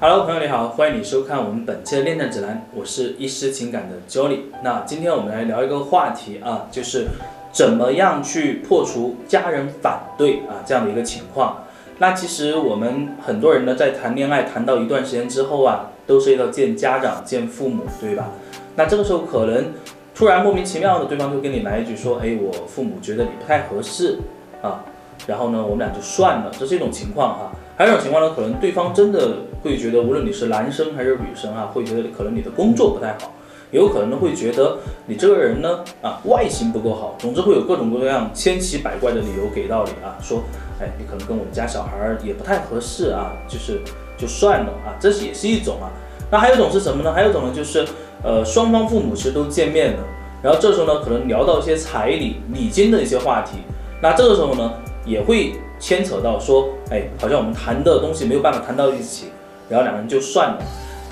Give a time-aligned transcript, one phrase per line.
[0.00, 4.38] 哈喽，朋友你好，欢迎你收看我们本期的恋战指南，我是一师情感的 Jolly。
[4.64, 7.06] 那今天我们来聊一个话题啊，就是
[7.52, 11.64] 怎么样去破除家人反对啊这样的一个情况。
[11.98, 18.30] 那其实我们很多人呢，在谈恋爱谈到一段时间之后啊，都涉及到见家长、见父母，对吧？
[18.76, 19.66] 那这个时候可能
[20.14, 24.18] 突然莫名其妙的，对方就跟你来一句说，哎，我父母觉得你不太合适
[24.62, 24.82] 啊，
[25.26, 27.52] 然后呢，我们俩就算了，这是一种情况哈。
[27.80, 33.32] 还有一种情况呢，可能对方真的会觉得，无论你是男生还是女生啊，会觉得可能你的工作不太好，
[33.70, 34.76] 也有可能会觉得
[35.06, 40.42] 你这个人呢，啊，外形不够好， 总之会有各种各样千奇百怪的理由给到你啊，说。
[40.78, 43.80] 哎，你可能跟我们家小孩也不太合适啊，就是
[44.18, 45.88] 就算了啊，这是也是一种啊。
[46.30, 47.14] 那还有一种是什么呢？
[47.14, 47.86] 还有一种呢，就是
[48.22, 49.98] 呃双方父母其实都见面了，
[50.42, 53.58] 然后这时候呢，可能聊到一些彩礼礼金的一些话题，
[54.02, 54.72] 那这个时候呢，
[55.10, 59.26] 也会牵扯到说，哎，好像我们谈的东西没有办法谈到一起，
[59.68, 60.58] 然后两个人就算了。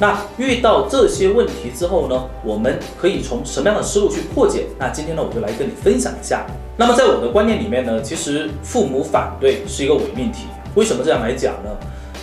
[0.00, 4.66] 那遇到这些问题之后呢，我们可以从什么样的思路去破解？
[4.78, 6.46] 那今天呢，我就来跟你分享一下。
[6.76, 10.44] 那么在我的观念里面呢，其实父母反对是一个伪命题。
[10.76, 11.70] 为什么这样来讲呢？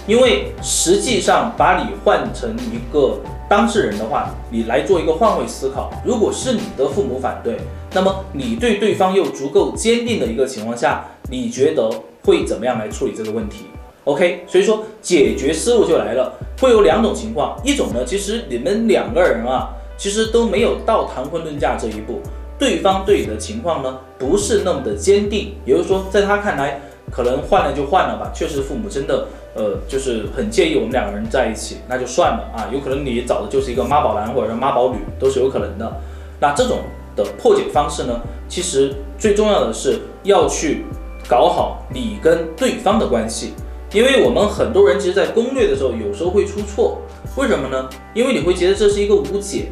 [0.07, 5.91] 因为实际上把你换成一个当事人的话，你来做一个换位思考。
[6.05, 7.57] 如果是你的父母反对，
[7.91, 11.89] 那么你对对方又足够坚定的一个情况下，你觉得
[12.23, 13.65] 会怎么样来处理这个问题
[14.03, 22.21] ？OK，所以说解决思路就来了，会有两种情况，一种呢，其实你们两个人啊，其实都没有到谈婚论嫁这一步，
[22.59, 26.79] 对方对你的情况呢，不是那么的坚定，也就是说，在他看来，
[27.11, 35.91] 可能换了就换了吧，确实父母真的，呃，就是很介意我们两个人在一起，那就算了啊，有可能你找的就是一个妈宝男或者是妈宝女，都是有可能的。
[36.39, 36.79] 那这种
[37.15, 40.83] 的破解方式呢，其实最重要的是要去
[41.27, 43.53] 搞好你跟对方的关系。
[43.93, 46.97] 因为我们很多人其实，在攻略的时候，有时候会出错，
[47.37, 47.87] 为什么呢？
[48.13, 49.67] 因为你会觉得这是一个无解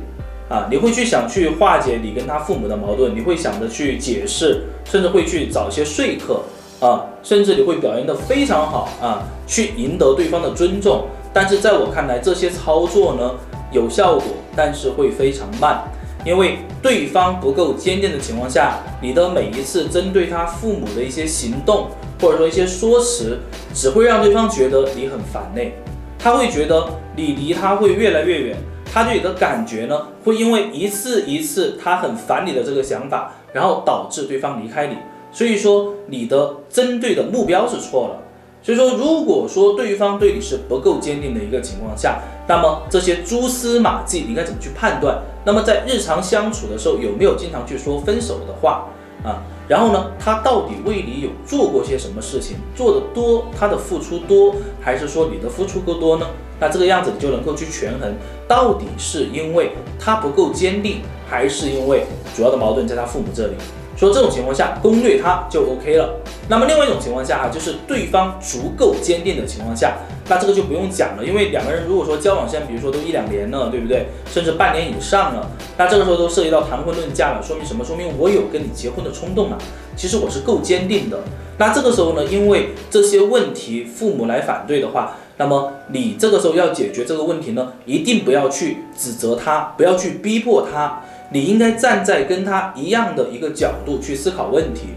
[0.48, 6.42] 啊，你会去想去化解你跟他父母的矛盾，你会想着去解释，甚至会去找一些说客
[6.80, 11.06] 啊，甚至你会表现得非常好啊，去赢得对方的尊重。
[11.34, 13.32] 但是在我看来，这些操作呢
[13.72, 14.24] 有效果，
[14.56, 15.84] 但是会非常慢，
[16.26, 21.90] 因为对方不够坚定的情况下，你的每一次针对他父母的一些行动。
[22.22, 23.38] 或者说一些说辞，
[23.74, 25.74] 只会让对方觉得你很烦累，
[26.18, 28.58] 他会觉得你离他会越来越远，
[28.94, 34.96] 他对你的感觉呢，会因为一次一次他很烦你的这个想法，然后导致对方离开你。
[35.34, 38.22] 所以说你的针对的目标是错了。
[38.64, 45.22] 所以说，如果说对方对你是不够坚定的一个情况下，那么这些蛛丝马迹你应该怎么去判断？
[45.44, 48.88] 那么在日常相处的时候，有没有经常去说分手的话
[49.22, 49.44] 啊？
[49.68, 52.56] 然后呢，他到底为你有做过些什么事情？
[52.74, 56.28] 做的多，他的付出多，还是说你的付出够多呢？
[56.58, 58.14] 那这个样子你就能够去权衡，
[58.48, 63.54] 到底是因为他不够坚定，还是因为主要的矛盾在他父母这里？
[63.98, 66.16] 说这种情况下攻略他就 OK 了。
[66.54, 69.98] 那么另外一种情况下啊，就是对方足够坚定的情况下，
[70.30, 74.06] 那这个就不用讲了，因为两个人如果说交往现在比如说都一两年了，对不对？
[74.32, 75.50] 甚至半年以上了，
[75.80, 77.84] 那这个时候都涉及到谈婚论嫁了，说明什么？
[77.84, 79.58] 说明我有跟你结婚的冲动了。
[79.96, 81.18] 其实我是够坚定的。
[81.58, 91.02] 那这个时候呢，因为这些问题父母来反对的话，那么你这个时候要解决这个问题呢，一定不要去指责他，不要去逼迫他。
[91.32, 94.90] 你应该站在跟他一样的一个角度去思考问题，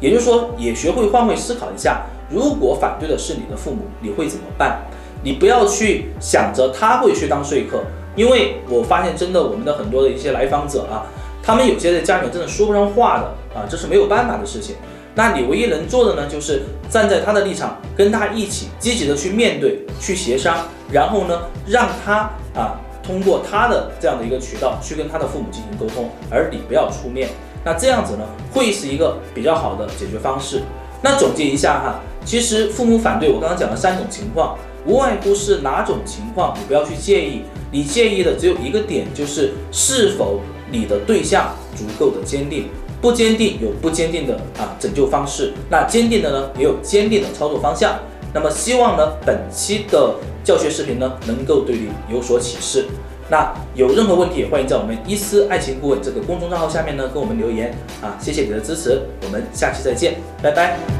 [0.00, 2.02] 也就是说，也学会换位思考一下。
[2.28, 4.80] 如果反对的是你的父母，你会怎么办？
[5.22, 7.82] 你不要去想着他会去当说客，
[8.16, 11.06] 因为我发现真的，我们的很多的一些来访者啊，
[11.42, 13.24] 他们有些在家里面真的说不上话的
[13.54, 14.76] 啊，这是没有办法的事情。
[15.14, 22.80] 那你唯一能做的呢，就是站在他的立场，跟他一起积极的去面对、去协商，然后呢，让他啊。
[23.02, 27.28] 通过他的这样的一个渠道去跟他的父母进行沟通，而你不要出面，
[27.64, 30.62] 那这样子呢会是一个比较好的解决方式。
[31.02, 40.40] 那总结一下哈，其实父母反对我刚刚讲的三种情况，无外乎是哪种情况你不要去介意，你介意的只有一个点，就是是否
[40.70, 42.68] 你的对象足够的坚定，
[43.00, 47.98] 不坚定有不坚定的啊拯救方式，那坚定的呢也有坚定的操作方向。
[48.32, 50.14] 那么希望呢本期的。
[50.42, 52.86] 教学视频呢，能够对你有所启示。
[53.30, 57.72] 那有任何问题，欢迎在我们伊思爱情顾问这个公众账号下面呢，跟我们留言
[58.02, 58.18] 啊。
[58.20, 60.99] 谢谢你的支持，我们下期再见，拜拜。